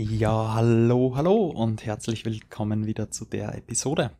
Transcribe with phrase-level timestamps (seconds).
[0.00, 4.12] Ja, hallo, hallo und herzlich willkommen wieder zu der Episode.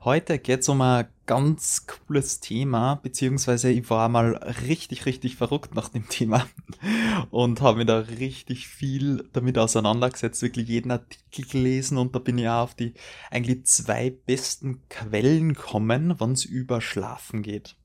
[0.00, 4.36] Heute geht es um ein ganz cooles Thema, beziehungsweise ich war mal
[4.66, 6.46] richtig, richtig verrückt nach dem Thema
[7.30, 12.38] und habe mir da richtig viel damit auseinandergesetzt, wirklich jeden Artikel gelesen und da bin
[12.38, 12.94] ich auch auf die
[13.30, 17.76] eigentlich zwei besten Quellen kommen, wenn es über Schlafen geht.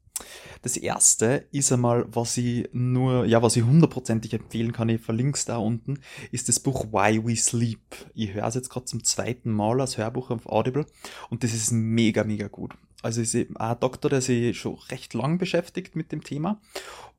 [0.61, 5.37] Das erste ist einmal, was ich nur, ja, was ich hundertprozentig empfehlen kann, ich verlinke
[5.37, 5.99] es da unten,
[6.31, 7.79] ist das Buch Why We Sleep.
[8.13, 10.85] Ich höre es jetzt gerade zum zweiten Mal als Hörbuch auf Audible
[11.29, 12.73] und das ist mega, mega gut.
[13.03, 16.59] Also ist ein Doktor, der sich schon recht lang beschäftigt mit dem Thema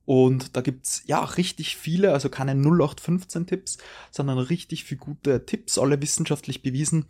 [0.09, 3.77] und da gibt's ja richtig viele, also keine 0815 Tipps,
[4.11, 7.05] sondern richtig viele gute Tipps, alle wissenschaftlich bewiesen.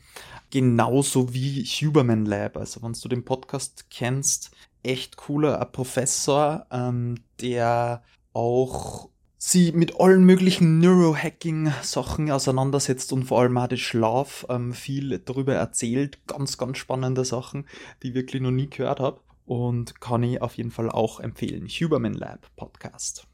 [0.51, 2.57] Genauso wie Huberman Lab.
[2.57, 4.51] Also wenn du den Podcast kennst,
[4.83, 13.57] echt cooler Professor, ähm, der auch sie mit allen möglichen Neurohacking-Sachen auseinandersetzt und vor allem
[13.57, 16.27] auch den Schlaf ähm, viel darüber erzählt.
[16.27, 17.67] Ganz, ganz spannende Sachen,
[18.03, 19.21] die ich wirklich noch nie gehört habe.
[19.47, 21.67] Und kann ich auf jeden Fall auch empfehlen.
[21.67, 23.27] Huberman Lab Podcast.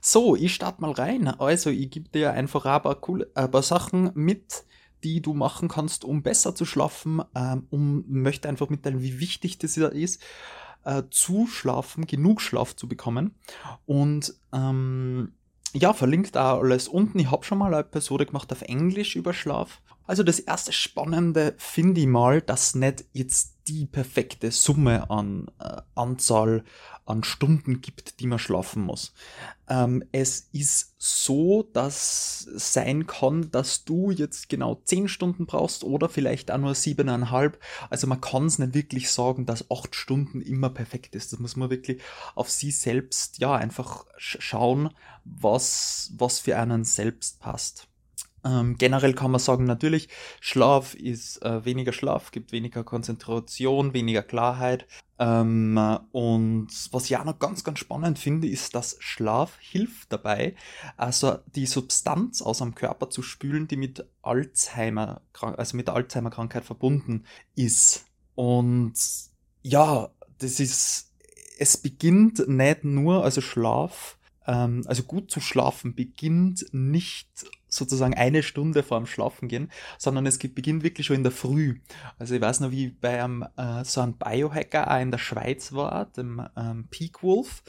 [0.00, 1.28] So, ich starte mal rein.
[1.28, 4.64] Also, ich gebe dir einfach ein paar, coole, ein paar Sachen mit,
[5.04, 9.58] die du machen kannst, um besser zu schlafen, ähm, um möchte einfach mitteilen, wie wichtig
[9.58, 10.20] das ist
[10.84, 13.34] äh, zu schlafen, genug Schlaf zu bekommen.
[13.86, 15.32] Und ähm,
[15.72, 17.18] ja, verlinkt da alles unten.
[17.18, 19.80] Ich habe schon mal eine Episode gemacht auf Englisch über Schlaf.
[20.06, 25.80] Also das erste Spannende finde ich mal, dass nicht jetzt die perfekte Summe an äh,
[25.94, 26.64] Anzahl
[27.06, 29.12] an Stunden gibt, die man schlafen muss.
[29.68, 36.08] Ähm, es ist so, dass sein kann, dass du jetzt genau 10 Stunden brauchst oder
[36.08, 37.54] vielleicht auch nur 7,5.
[37.90, 41.32] Also man kann es nicht wirklich sagen, dass 8 Stunden immer perfekt ist.
[41.32, 42.00] Das muss man wirklich
[42.34, 44.90] auf sie selbst, ja, einfach schauen,
[45.24, 47.88] was, was für einen selbst passt.
[48.44, 50.08] Ähm, generell kann man sagen, natürlich,
[50.40, 54.86] Schlaf ist äh, weniger Schlaf, gibt weniger Konzentration, weniger Klarheit.
[55.18, 55.78] Ähm,
[56.12, 60.56] und was ich auch noch ganz, ganz spannend finde, ist, dass Schlaf hilft dabei,
[60.96, 66.64] also die Substanz aus dem Körper zu spülen, die mit Alzheimer, also mit der Alzheimer-Krankheit
[66.64, 68.04] verbunden ist.
[68.34, 68.94] Und
[69.62, 71.12] ja, das ist,
[71.58, 77.28] es beginnt nicht nur, also Schlaf, ähm, also gut zu schlafen beginnt nicht
[77.74, 81.80] sozusagen eine Stunde vor dem Schlafen gehen, sondern es beginnt wirklich schon in der Früh.
[82.18, 85.72] Also ich weiß noch, wie bei einem, äh, so einem Biohacker auch in der Schweiz
[85.72, 87.62] war, dem ähm, Peak Wolf,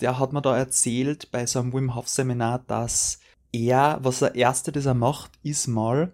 [0.00, 3.20] der hat mir da erzählt bei so einem Wim Hof Seminar, dass
[3.52, 6.12] er, was der erste, das er macht, ist mal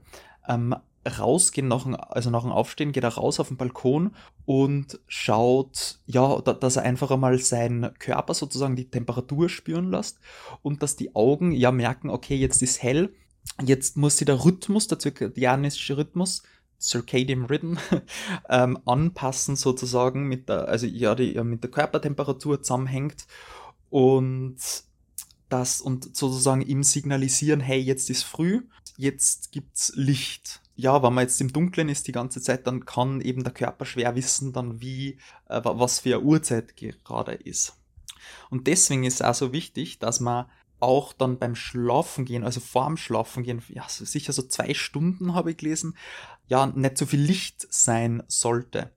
[0.48, 0.74] ähm,
[1.06, 4.14] rausgehen, nach dem, also nach dem Aufstehen geht er raus auf den Balkon
[4.44, 10.18] und schaut, ja, dass er einfach einmal seinen Körper sozusagen die Temperatur spüren lässt
[10.62, 13.14] und dass die Augen ja merken, okay, jetzt ist hell,
[13.62, 16.42] Jetzt muss sich der Rhythmus, der zirkadianische Rhythmus,
[16.80, 17.76] Circadian Rhythm,
[18.48, 23.26] ähm, anpassen sozusagen mit der, also ja, die ja, mit der Körpertemperatur zusammenhängt
[23.88, 24.56] und
[25.48, 28.62] das und sozusagen ihm signalisieren, hey, jetzt ist früh,
[28.96, 30.60] jetzt gibt's Licht.
[30.74, 33.86] Ja, wenn man jetzt im Dunkeln ist die ganze Zeit, dann kann eben der Körper
[33.86, 35.18] schwer wissen, dann wie,
[35.48, 37.74] äh, was für eine Uhrzeit gerade ist.
[38.50, 40.46] Und deswegen ist es auch so wichtig, dass man
[40.80, 45.50] auch dann beim Schlafen gehen, also vorm Schlafen gehen, ja, sicher so zwei Stunden habe
[45.50, 45.96] ich gelesen,
[46.48, 48.92] ja, nicht so viel Licht sein sollte.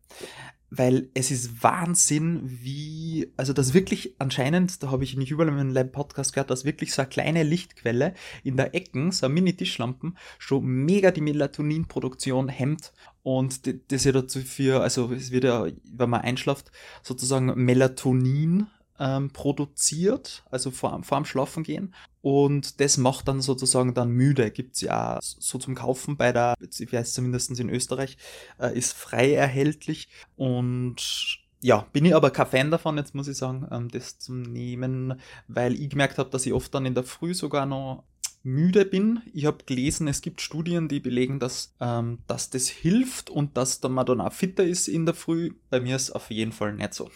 [0.72, 5.74] Weil es ist Wahnsinn, wie, also das wirklich anscheinend, da habe ich nicht überall in
[5.74, 8.14] meinem Podcast gehört, dass wirklich so eine kleine Lichtquelle
[8.44, 13.62] in der Ecken, so eine Mini-Tischlampen, schon mega die Melatoninproduktion hemmt und
[13.92, 18.68] das ja dazu für, also es wird ja, wenn man einschlaft, sozusagen Melatonin
[19.00, 21.94] ähm, produziert, also vor, vor dem Schlafen gehen.
[22.22, 24.52] Und das macht dann sozusagen dann müde.
[24.52, 28.18] Gibt's ja so zum Kaufen bei der, ich weiß zumindest in Österreich,
[28.60, 30.10] äh, ist frei erhältlich.
[30.36, 34.34] Und ja, bin ich aber kein Fan davon, jetzt muss ich sagen, ähm, das zu
[34.34, 38.04] nehmen, weil ich gemerkt habe, dass ich oft dann in der Früh sogar noch
[38.44, 39.22] müde bin.
[39.34, 43.82] Ich habe gelesen, es gibt Studien, die belegen, dass, ähm, dass das hilft und dass
[43.82, 45.52] man dann auch fitter ist in der Früh.
[45.70, 47.10] Bei mir ist auf jeden Fall nicht so.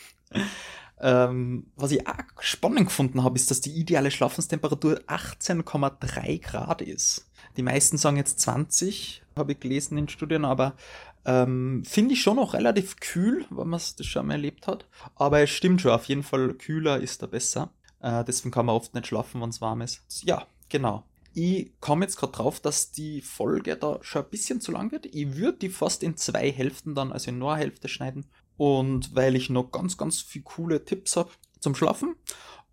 [1.06, 7.30] Ähm, was ich auch spannend gefunden habe, ist, dass die ideale Schlafenstemperatur 18,3 Grad ist.
[7.58, 10.78] Die meisten sagen jetzt 20, habe ich gelesen in Studien, aber
[11.26, 14.88] ähm, finde ich schon noch relativ kühl, wenn man das schon mal erlebt hat.
[15.16, 17.74] Aber es stimmt schon, auf jeden Fall kühler ist da besser.
[18.00, 20.02] Äh, deswegen kann man oft nicht schlafen, wenn es warm ist.
[20.24, 21.04] Ja, genau.
[21.34, 25.08] Ich komme jetzt gerade drauf, dass die Folge da schon ein bisschen zu lang wird.
[25.08, 28.26] Ich würde die fast in zwei Hälften dann, also in nur Hälfte schneiden
[28.58, 32.16] und weil ich noch ganz, ganz viele coole Tipps habe zum Schlafen.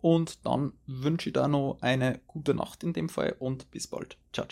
[0.01, 4.17] Und dann wünsche ich da noch eine gute Nacht in dem Fall und bis bald.
[4.33, 4.49] Ciao, ciao.